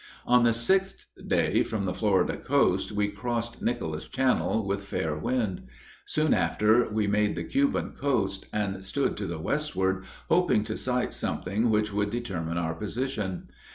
On 0.25 0.41
the 0.41 0.51
sixth 0.51 1.05
day 1.27 1.61
from 1.61 1.85
the 1.85 1.93
Florida 1.93 2.35
coast 2.35 2.91
we 2.91 3.09
crossed 3.09 3.61
Nicholas 3.61 4.07
Channel 4.07 4.65
with 4.65 4.83
fair 4.83 5.15
wind. 5.15 5.67
Soon 6.05 6.33
after 6.33 6.91
we 6.91 7.05
made 7.05 7.35
the 7.35 7.43
Cuban 7.43 7.91
coast, 7.91 8.47
and 8.51 8.83
stood 8.83 9.15
to 9.17 9.27
the 9.27 9.37
westward, 9.37 10.05
hoping 10.27 10.63
to 10.63 10.75
sight 10.75 11.13
something 11.13 11.69
which 11.69 11.93
would 11.93 12.09
determine 12.09 12.57
our 12.57 12.73
position. 12.73 13.43